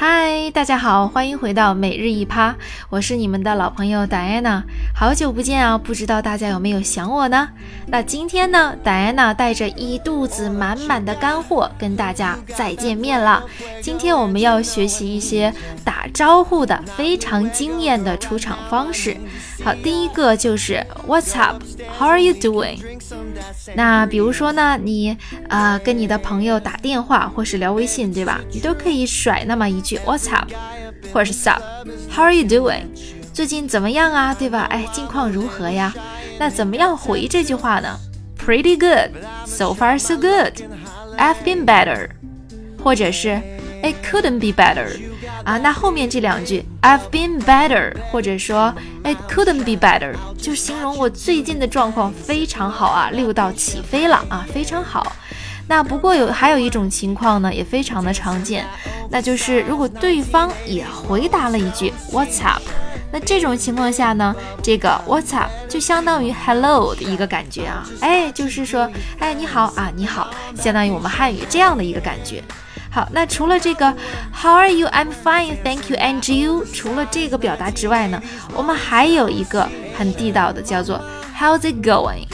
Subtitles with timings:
[0.00, 2.56] 嗨，大家好，欢迎回到每日一趴，
[2.88, 4.64] 我是你们的老朋友戴安娜，
[4.94, 7.50] 好久不见啊，不知道大家有没有想我呢？
[7.88, 13.44] 那今天呢，戴安娜带着一肚子满满的干货跟大家再见面了。
[13.82, 15.52] 今天我们要学习一些
[15.84, 19.14] 打招呼的非常惊艳的出场方式。
[19.62, 22.78] 好，第一个就是 What's up？How are you doing？
[23.74, 25.16] 那比如说呢，你
[25.48, 28.40] 呃跟你的朋友打电话或是聊微信，对吧？
[28.52, 30.50] 你都可以甩那么一句 What's up？
[31.12, 32.84] 或者是 Sup？How are you doing？
[33.32, 34.34] 最近怎么样啊？
[34.34, 34.66] 对吧？
[34.70, 35.94] 哎，近况如何呀？
[36.38, 37.98] 那怎么样回这句话呢
[38.38, 39.10] ？Pretty good.
[39.46, 40.52] So far so good.
[41.16, 42.10] I've been better.
[42.82, 43.40] 或者是
[43.82, 44.88] It couldn't be better.
[45.44, 55.16] 啊，那后面这两句 I've been better，或者说 It couldn't be better，就形容我最近的状况非常好啊，六到起飞了啊，非常好。
[55.66, 58.66] 那不过有还有一种情况呢，也非常的常见，
[59.08, 62.62] 那就是如果对方也回答了一句 What's up，
[63.12, 72.42] 那这种情况下呢，这个 What's up 就相当于 Hello 的一个感觉啊，哎，就是说，哎，你好啊，你好，相当于我们汉语这样的一个感觉。
[72.92, 73.94] 好，那除了这个
[74.34, 74.88] How are you?
[74.88, 75.96] I'm fine, thank you.
[75.96, 76.64] And you?
[76.74, 78.20] 除了这个表达之外呢，
[78.54, 81.00] 我们还有一个很地道的，叫做
[81.38, 82.26] How's it going?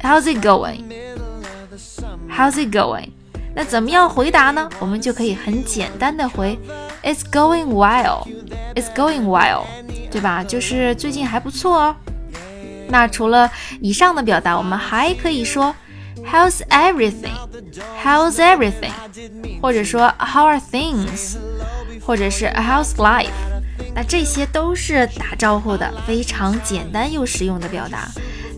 [0.00, 0.84] How's it going?
[2.30, 3.10] How's it going?
[3.54, 4.68] 那怎么样回答呢？
[4.78, 6.58] 我们就可以很简单的回
[7.02, 8.26] It's going well.
[8.74, 9.64] It's going well，
[10.10, 10.42] 对吧？
[10.42, 11.96] 就是最近还不错哦。
[12.88, 13.50] 那除了
[13.82, 15.74] 以上的表达，我们还可以说。
[16.25, 17.35] How's everything?
[18.03, 18.91] How's everything?
[19.61, 21.37] 或者说 How are things?
[22.05, 23.29] 或者是 How's life?
[23.95, 28.09] 那这些都是打招呼的非常简单又实用的表达。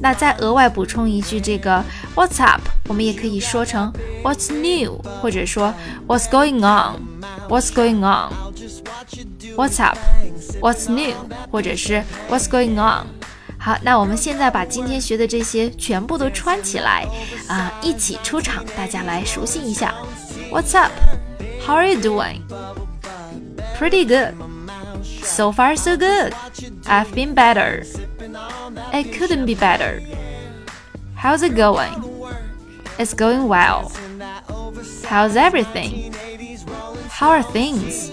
[0.02, 1.83] 那再额外补充一句，这个
[2.16, 2.61] What's up？
[2.88, 4.97] 我们也可以说成 What's new？
[5.21, 5.73] 或者说
[6.07, 11.13] What's going on？What's going on？What's up？What's new？
[11.51, 13.07] 或者是 What's going on？
[13.66, 17.07] 好，那我们现在把今天学的这些全部都串起来，
[17.47, 19.94] 啊，一起出场，大家来熟悉一下。
[20.51, 20.91] What's up?
[21.66, 22.41] How are you doing?
[23.78, 24.34] Pretty good.
[25.23, 26.34] So far, so good.
[26.85, 27.84] I've been better.
[28.91, 30.01] It couldn't be better.
[31.16, 31.94] How's it going?
[32.97, 33.91] It's going well.
[35.06, 36.13] How's everything?
[37.09, 38.09] How are things?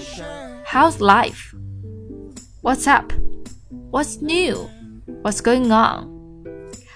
[0.65, 1.55] How's life?
[2.61, 3.13] What's up?
[3.91, 4.69] What's new?
[5.24, 6.08] What's going on？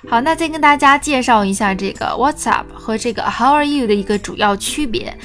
[0.09, 5.17] 好，那再跟大家介绍一下这个 What's up 和这个 How are you 的一个主要区别。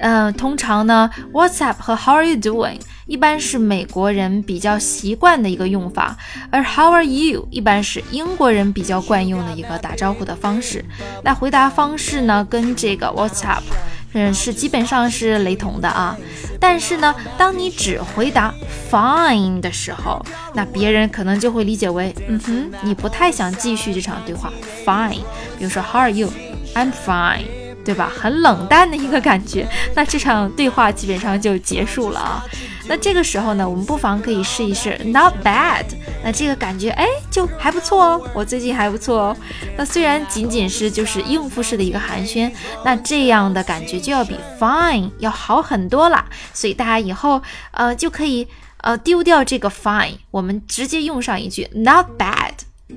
[0.00, 6.16] 嗯，通常呢，What's up 和 How are you doing 一般是美国人比较习惯的一个用法，
[6.50, 10.84] 而 How are you 一般是英国人比较惯用的一个打招呼的方式。
[11.24, 13.64] 那回答方式呢，跟这个 What's up。
[14.12, 16.16] 嗯，是基本上是雷同的啊。
[16.60, 18.52] 但是呢，当你只回答
[18.90, 20.24] fine 的时候，
[20.54, 24.52] 那别人可能就会理解为，嗯哼，你不太想继续这场对话。
[24.84, 25.20] fine，
[25.58, 27.57] 比如说 How are you？I'm fine。
[27.88, 28.12] 对吧？
[28.14, 29.66] 很冷淡的一个感觉，
[29.96, 32.44] 那这场对话基本上就结束了啊。
[32.86, 35.86] 那这个时候呢，我们不妨可以试一试 not bad。
[36.22, 39.36] 那这个感觉哎，就还不错哦，我最近还不错哦。
[39.78, 42.52] 那虽然仅仅是就是应付式的一个寒暄，
[42.84, 46.26] 那这样的感觉就要比 fine 要好很多啦。
[46.52, 47.40] 所以大家以后
[47.70, 48.46] 呃就可以
[48.82, 52.47] 呃丢掉这个 fine，我们直接用上一句 not bad。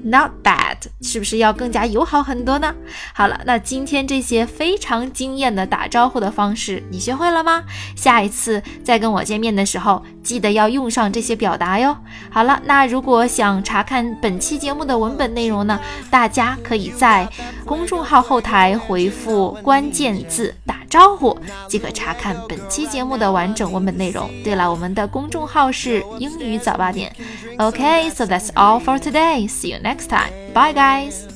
[0.04, 2.74] Not bad，是不是要更加友好很多呢？
[3.14, 7.64] 好了，那今天这些非常惊艳的打招呼的方式，你学会了吗？
[7.96, 11.96] 下一次再跟我见面的时候，记得要用上这些表达哟。
[12.30, 17.28] 好了，那如果想查看本期节目的文本内容呢，大家可以在
[17.66, 21.37] 公众号后台回复关键字“打招呼”，
[21.69, 24.29] 即可查看本期节目的完整文本内容。
[24.43, 27.15] 对了，我们的公众号是英语早八点。
[27.59, 29.49] OK，so that's all for today.
[29.49, 29.87] See you.
[29.87, 30.33] next time.
[30.53, 31.29] Bye, guys.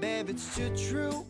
[0.00, 1.24] Babe, it's too true.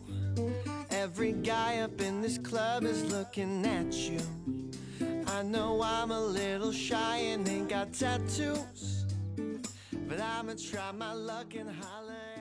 [0.89, 4.19] Every guy up in this club is looking at you.
[5.27, 9.05] I know I'm a little shy and ain't got tattoos.
[10.07, 12.34] But I'ma try my luck and holler.